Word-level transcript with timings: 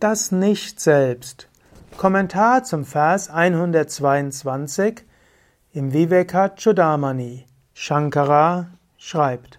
Das 0.00 0.30
Nicht-Selbst. 0.30 1.48
Kommentar 1.96 2.62
zum 2.62 2.84
Vers 2.84 3.30
122 3.30 5.04
im 5.72 5.92
Vivekachudamani. 5.92 7.46
Shankara 7.74 8.68
schreibt: 8.96 9.58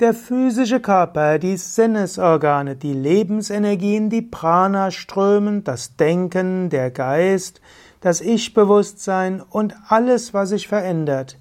Der 0.00 0.12
physische 0.12 0.80
Körper, 0.80 1.38
die 1.38 1.56
Sinnesorgane, 1.56 2.74
die 2.74 2.94
Lebensenergien, 2.94 4.10
die 4.10 4.22
Prana 4.22 4.90
strömen, 4.90 5.62
das 5.62 5.94
Denken, 5.94 6.68
der 6.68 6.90
Geist, 6.90 7.60
das 8.00 8.20
Ich-Bewusstsein 8.20 9.40
und 9.40 9.76
alles, 9.88 10.34
was 10.34 10.48
sich 10.48 10.66
verändert, 10.66 11.38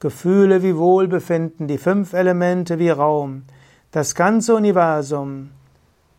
Gefühle 0.00 0.64
wie 0.64 0.76
Wohlbefinden, 0.76 1.68
die 1.68 1.78
fünf 1.78 2.12
Elemente 2.12 2.80
wie 2.80 2.90
Raum, 2.90 3.44
das 3.92 4.16
ganze 4.16 4.56
Universum, 4.56 5.50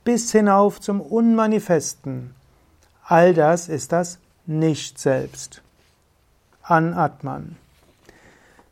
bis 0.04 0.32
hinauf 0.32 0.82
zum 0.82 1.02
Unmanifesten. 1.02 2.36
All 3.06 3.34
das 3.34 3.70
ist 3.70 3.92
das 3.92 4.20
Nicht-Selbst. 4.46 5.62
An 6.62 6.94
Atman. 6.94 7.58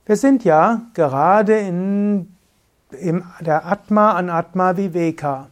Wir 0.05 0.16
sind 0.16 0.44
ja 0.44 0.81
gerade 0.94 1.57
in, 1.57 2.35
in 2.91 3.23
der 3.40 3.66
Atma 3.66 4.13
an 4.13 4.30
Atma 4.30 4.76
Viveka, 4.77 5.48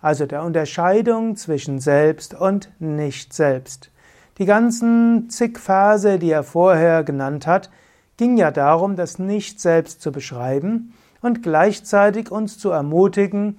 also 0.00 0.26
der 0.26 0.42
Unterscheidung 0.42 1.36
zwischen 1.36 1.80
Selbst 1.80 2.34
und 2.34 2.70
Nicht-Selbst. 2.78 3.90
Die 4.38 4.46
ganzen 4.46 5.28
zig 5.28 5.58
Verse, 5.58 6.18
die 6.18 6.30
er 6.30 6.44
vorher 6.44 7.04
genannt 7.04 7.46
hat, 7.46 7.70
ging 8.16 8.36
ja 8.36 8.50
darum, 8.50 8.96
das 8.96 9.18
Nicht-Selbst 9.18 10.00
zu 10.00 10.12
beschreiben 10.12 10.94
und 11.20 11.42
gleichzeitig 11.42 12.30
uns 12.30 12.58
zu 12.58 12.70
ermutigen, 12.70 13.58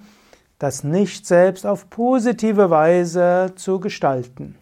das 0.62 0.84
Nicht-Selbst 0.84 1.66
auf 1.66 1.90
positive 1.90 2.70
Weise 2.70 3.50
zu 3.56 3.80
gestalten. 3.80 4.54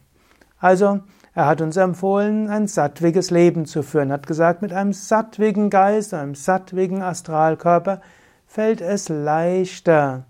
Also, 0.58 1.00
er 1.34 1.45
hat 1.45 1.61
uns 1.61 1.77
empfohlen, 1.77 2.48
ein 2.48 2.69
sattwiges 2.69 3.30
Leben 3.30 3.66
zu 3.66 3.83
führen, 3.83 4.10
hat 4.10 4.27
gesagt, 4.27 4.62
mit 4.62 4.72
einem 4.72 4.94
sattwigen 4.94 5.69
Geist, 5.69 6.14
einem 6.14 6.34
sattwigen 6.34 7.02
Astralkörper 7.02 8.00
fällt 8.47 8.80
es 8.80 9.10
leichter, 9.10 10.25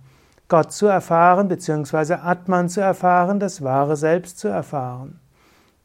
Gott 0.49 0.73
zu 0.73 0.89
erfahren, 0.89 1.47
beziehungsweise 1.47 2.23
Atman 2.23 2.69
zu 2.69 2.81
erfahren, 2.81 3.39
das 3.39 3.63
wahre 3.63 3.97
Selbst 3.97 4.41
zu 4.41 4.49
erfahren. 4.49 5.21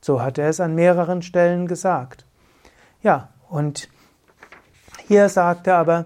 So 0.01 0.19
hat 0.19 0.39
er 0.39 0.49
es 0.49 0.59
an 0.59 0.73
mehreren 0.73 1.21
Stellen 1.21 1.67
gesagt. 1.67 2.25
Ja, 3.03 3.29
und 3.49 3.87
hier 5.07 5.29
sagt 5.29 5.67
er 5.67 5.77
aber, 5.77 6.05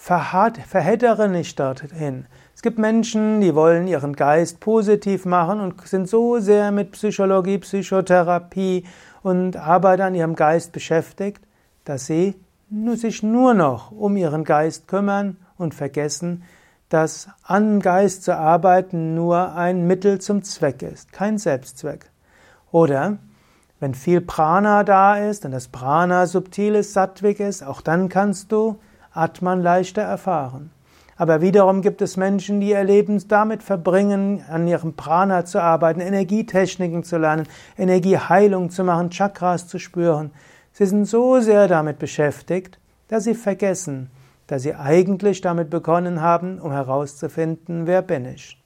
verheddere 0.00 1.28
nicht 1.28 1.60
dorthin. 1.60 2.26
Es 2.54 2.62
gibt 2.62 2.78
Menschen, 2.78 3.42
die 3.42 3.54
wollen 3.54 3.86
ihren 3.86 4.16
Geist 4.16 4.58
positiv 4.58 5.26
machen 5.26 5.60
und 5.60 5.86
sind 5.86 6.08
so 6.08 6.38
sehr 6.38 6.72
mit 6.72 6.92
Psychologie, 6.92 7.58
Psychotherapie 7.58 8.84
und 9.22 9.56
Arbeit 9.56 10.00
an 10.00 10.14
ihrem 10.14 10.36
Geist 10.36 10.72
beschäftigt, 10.72 11.42
dass 11.84 12.06
sie 12.06 12.34
sich 12.94 13.22
nur 13.22 13.52
noch 13.52 13.90
um 13.90 14.16
ihren 14.16 14.44
Geist 14.44 14.88
kümmern 14.88 15.36
und 15.58 15.74
vergessen, 15.74 16.44
dass 16.88 17.28
an 17.42 17.80
Geist 17.80 18.24
zu 18.24 18.34
arbeiten 18.36 19.14
nur 19.14 19.54
ein 19.54 19.86
Mittel 19.86 20.18
zum 20.18 20.42
Zweck 20.42 20.82
ist, 20.82 21.12
kein 21.12 21.36
Selbstzweck. 21.36 22.10
Oder 22.72 23.18
wenn 23.80 23.94
viel 23.94 24.22
Prana 24.22 24.82
da 24.82 25.16
ist 25.16 25.44
und 25.44 25.50
das 25.50 25.68
Prana 25.68 26.26
subtiles 26.26 26.94
Sattvik 26.94 27.38
ist, 27.38 27.62
auch 27.62 27.82
dann 27.82 28.08
kannst 28.08 28.50
du 28.50 28.78
Atman 29.12 29.62
leichter 29.62 30.02
erfahren. 30.02 30.70
Aber 31.16 31.42
wiederum 31.42 31.82
gibt 31.82 32.00
es 32.00 32.16
Menschen, 32.16 32.60
die 32.60 32.70
ihr 32.70 32.82
Leben 32.82 33.22
damit 33.28 33.62
verbringen, 33.62 34.42
an 34.48 34.66
ihrem 34.66 34.94
Prana 34.94 35.44
zu 35.44 35.60
arbeiten, 35.60 36.00
Energietechniken 36.00 37.04
zu 37.04 37.18
lernen, 37.18 37.46
Energieheilung 37.76 38.70
zu 38.70 38.84
machen, 38.84 39.10
Chakras 39.10 39.66
zu 39.68 39.78
spüren. 39.78 40.30
Sie 40.72 40.86
sind 40.86 41.04
so 41.04 41.40
sehr 41.40 41.68
damit 41.68 41.98
beschäftigt, 41.98 42.78
dass 43.08 43.24
sie 43.24 43.34
vergessen, 43.34 44.08
dass 44.46 44.62
sie 44.62 44.74
eigentlich 44.74 45.42
damit 45.42 45.68
begonnen 45.68 46.22
haben, 46.22 46.58
um 46.58 46.72
herauszufinden, 46.72 47.86
wer 47.86 48.00
bin 48.00 48.24
ich. 48.24 48.56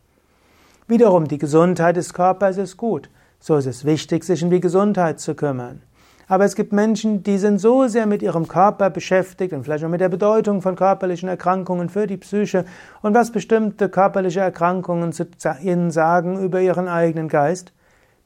Wiederum 0.87 1.27
die 1.27 1.38
Gesundheit 1.38 1.97
des 1.97 2.15
Körpers 2.15 2.56
ist 2.56 2.77
gut. 2.77 3.10
So 3.41 3.56
ist 3.56 3.66
es 3.66 3.84
wichtig, 3.84 4.22
sich 4.22 4.44
um 4.44 4.50
die 4.50 4.60
Gesundheit 4.60 5.19
zu 5.19 5.34
kümmern. 5.34 5.83
Aber 6.26 6.44
es 6.44 6.54
gibt 6.54 6.72
Menschen, 6.72 7.22
die 7.22 7.38
sind 7.38 7.58
so 7.58 7.86
sehr 7.86 8.06
mit 8.06 8.22
ihrem 8.22 8.48
Körper 8.48 8.90
beschäftigt 8.90 9.52
und 9.52 9.64
vielleicht 9.64 9.84
auch 9.84 9.90
mit 9.90 10.00
der 10.00 10.08
Bedeutung 10.08 10.62
von 10.62 10.74
körperlichen 10.74 11.28
Erkrankungen 11.28 11.90
für 11.90 12.06
die 12.06 12.16
Psyche 12.16 12.64
und 13.02 13.14
was 13.14 13.30
bestimmte 13.30 13.88
körperliche 13.88 14.40
Erkrankungen 14.40 15.12
zu 15.12 15.26
ihnen 15.62 15.90
sagen 15.90 16.38
über 16.42 16.60
ihren 16.60 16.88
eigenen 16.88 17.28
Geist, 17.28 17.72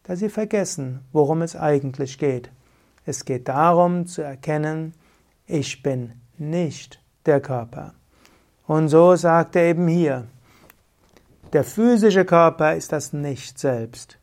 dass 0.04 0.20
sie 0.20 0.28
vergessen, 0.28 1.00
worum 1.12 1.42
es 1.42 1.56
eigentlich 1.56 2.18
geht. 2.18 2.50
Es 3.04 3.24
geht 3.24 3.48
darum 3.48 4.06
zu 4.06 4.22
erkennen, 4.22 4.94
ich 5.46 5.82
bin 5.82 6.12
nicht 6.36 7.00
der 7.26 7.40
Körper. 7.40 7.94
Und 8.66 8.88
so 8.88 9.16
sagt 9.16 9.56
er 9.56 9.64
eben 9.64 9.88
hier, 9.88 10.24
der 11.52 11.64
physische 11.64 12.26
Körper 12.26 12.74
ist 12.74 12.92
das 12.92 13.12
Nicht 13.12 13.58
selbst. 13.58 14.18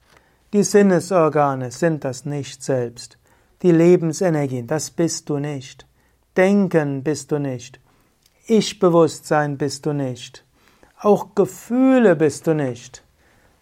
Die 0.54 0.64
Sinnesorgane 0.64 1.72
sind 1.72 2.04
das 2.06 2.26
Nicht 2.26 2.64
selbst 2.64 3.18
die 3.66 3.72
Lebensenergie, 3.72 4.62
das 4.62 4.92
bist 4.92 5.28
du 5.28 5.40
nicht. 5.40 5.88
Denken 6.38 7.02
bist 7.02 7.32
du 7.32 7.40
nicht. 7.40 7.80
Ich-Bewusstsein 8.46 9.58
bist 9.58 9.88
du 9.88 9.94
nicht. 9.94 10.46
Auch 11.02 11.34
Gefühle 11.34 12.16
bist 12.16 12.46
du 12.46 12.54
nicht. 12.54 13.04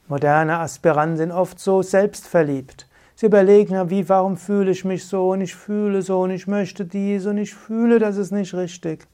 Moderne 0.09 0.59
Aspiranten 0.59 1.15
sind 1.15 1.31
oft 1.31 1.57
so 1.57 1.81
selbstverliebt. 1.81 2.89
Sie 3.15 3.27
überlegen, 3.27 3.89
wie, 3.89 4.09
warum 4.09 4.35
fühle 4.35 4.71
ich 4.71 4.83
mich 4.83 5.07
so 5.07 5.29
und 5.29 5.39
ich 5.39 5.55
fühle 5.55 6.01
so 6.01 6.19
und 6.23 6.31
ich 6.31 6.47
möchte 6.47 6.83
dies 6.83 7.25
und 7.25 7.37
ich 7.37 7.55
fühle, 7.55 7.97
das 7.97 8.17
ist 8.17 8.31
nicht 8.31 8.53
richtig. 8.53 9.07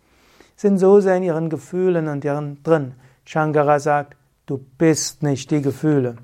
Sind 0.56 0.80
so 0.80 1.02
sehr 1.02 1.18
in 1.18 1.24
ihren 1.24 1.52
Gefühlen 1.52 2.08
und 2.08 2.26
ihren 2.26 2.64
drin. 2.64 2.94
Shankara 3.26 3.80
sagt, 3.80 4.18
du 4.48 4.58
bist 4.80 5.22
nicht 5.22 5.52
die 5.52 5.62
Gefühle. 5.62 6.16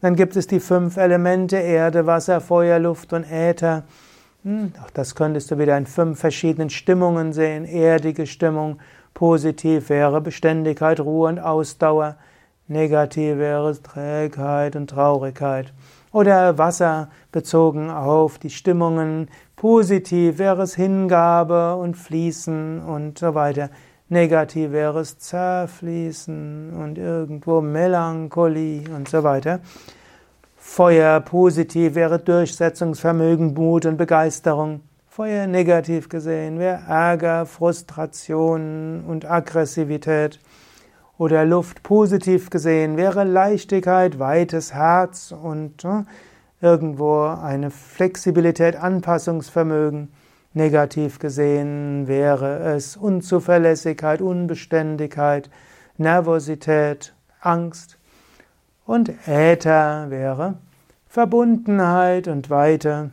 Dann 0.00 0.16
gibt 0.16 0.34
es 0.36 0.46
die 0.46 0.60
fünf 0.60 0.96
Elemente 0.96 1.56
Erde, 1.56 2.06
Wasser, 2.06 2.40
Feuer, 2.40 2.78
Luft 2.78 3.12
und 3.12 3.24
Äther. 3.30 3.84
Hm, 4.44 4.72
auch 4.82 4.90
das 4.90 5.14
könntest 5.14 5.50
du 5.50 5.58
wieder 5.58 5.76
in 5.76 5.86
fünf 5.86 6.20
verschiedenen 6.20 6.70
Stimmungen 6.70 7.34
sehen. 7.34 7.66
Erdige 7.66 8.26
Stimmung, 8.26 8.78
positiv 9.12 9.90
wäre 9.90 10.22
Beständigkeit, 10.22 11.00
Ruhe 11.00 11.28
und 11.28 11.38
Ausdauer. 11.38 12.16
Negativ 12.66 13.36
wäre 13.36 13.76
Trägheit 13.82 14.76
und 14.76 14.88
Traurigkeit. 14.88 15.74
Oder 16.12 16.56
Wasser 16.56 17.10
bezogen 17.30 17.90
auf 17.90 18.38
die 18.38 18.50
Stimmungen. 18.50 19.28
Positiv 19.54 20.38
wäre 20.38 20.62
es 20.62 20.74
Hingabe 20.76 21.76
und 21.76 21.96
Fließen 21.96 22.80
und 22.80 23.18
so 23.18 23.34
weiter. 23.34 23.68
Negativ 24.12 24.72
wäre 24.72 24.98
es 24.98 25.18
Zerfließen 25.20 26.72
und 26.74 26.98
irgendwo 26.98 27.60
Melancholie 27.60 28.82
und 28.92 29.08
so 29.08 29.22
weiter. 29.22 29.60
Feuer 30.56 31.20
positiv 31.20 31.94
wäre 31.94 32.18
Durchsetzungsvermögen, 32.18 33.54
Mut 33.54 33.86
und 33.86 33.96
Begeisterung. 33.96 34.80
Feuer 35.06 35.46
negativ 35.46 36.08
gesehen 36.08 36.58
wäre 36.58 36.80
Ärger, 36.88 37.46
Frustration 37.46 39.04
und 39.06 39.30
Aggressivität. 39.30 40.40
Oder 41.16 41.44
Luft 41.44 41.84
positiv 41.84 42.50
gesehen 42.50 42.96
wäre 42.96 43.22
Leichtigkeit, 43.22 44.18
weites 44.18 44.74
Herz 44.74 45.32
und 45.32 45.84
äh, 45.84 46.02
irgendwo 46.60 47.26
eine 47.26 47.70
Flexibilität, 47.70 48.74
Anpassungsvermögen. 48.74 50.08
Negativ 50.52 51.20
gesehen 51.20 52.08
wäre 52.08 52.58
es 52.74 52.96
Unzuverlässigkeit, 52.96 54.20
Unbeständigkeit, 54.20 55.48
Nervosität, 55.96 57.14
Angst. 57.40 57.98
Und 58.84 59.12
Äther 59.28 60.10
wäre 60.10 60.56
Verbundenheit 61.06 62.26
und 62.26 62.50
Weite. 62.50 63.10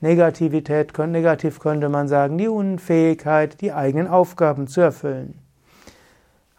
Negativität, 0.00 0.98
negativ 0.98 1.60
könnte 1.60 1.88
man 1.88 2.08
sagen, 2.08 2.38
die 2.38 2.48
Unfähigkeit, 2.48 3.60
die 3.60 3.72
eigenen 3.72 4.08
Aufgaben 4.08 4.66
zu 4.66 4.80
erfüllen. 4.80 5.38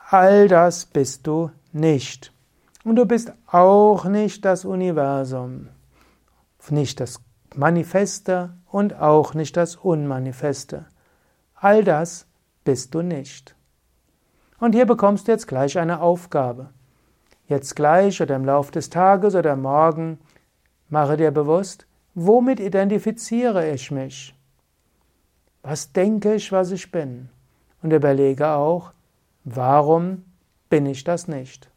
All 0.09 0.47
das 0.47 0.85
bist 0.85 1.27
du 1.27 1.51
nicht. 1.73 2.31
Und 2.85 2.95
du 2.95 3.05
bist 3.05 3.33
auch 3.47 4.05
nicht 4.05 4.45
das 4.45 4.63
Universum, 4.63 5.67
nicht 6.69 6.99
das 6.99 7.19
Manifeste 7.57 8.53
und 8.71 8.99
auch 8.99 9.33
nicht 9.33 9.55
das 9.57 9.75
Unmanifeste. 9.75 10.85
All 11.55 11.83
das 11.83 12.27
bist 12.63 12.93
du 12.93 13.01
nicht. 13.01 13.55
Und 14.59 14.73
hier 14.73 14.85
bekommst 14.85 15.27
du 15.27 15.31
jetzt 15.31 15.47
gleich 15.47 15.77
eine 15.77 16.01
Aufgabe. 16.01 16.69
Jetzt 17.47 17.75
gleich 17.75 18.21
oder 18.21 18.35
im 18.35 18.45
Lauf 18.45 18.71
des 18.71 18.89
Tages 18.89 19.35
oder 19.35 19.55
morgen 19.55 20.19
mache 20.89 21.17
dir 21.17 21.31
bewusst, 21.31 21.85
womit 22.13 22.59
identifiziere 22.59 23.71
ich 23.71 23.91
mich? 23.91 24.35
Was 25.61 25.91
denke 25.91 26.35
ich, 26.35 26.51
was 26.51 26.71
ich 26.71 26.91
bin? 26.91 27.29
Und 27.81 27.91
überlege 27.91 28.49
auch, 28.49 28.91
warum 29.43 30.25
bin 30.69 30.85
ich 30.85 31.03
das 31.03 31.27
nicht? 31.27 31.69